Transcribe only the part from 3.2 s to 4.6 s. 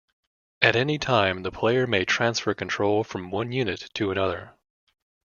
one unit to another.